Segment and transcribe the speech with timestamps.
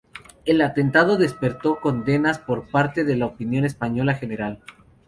[0.45, 4.59] El atentado despertó condenas por parte de la opinión española general.